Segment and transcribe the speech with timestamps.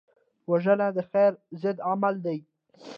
[0.51, 1.31] وژنه د خیر
[1.61, 2.39] ضد عمل دی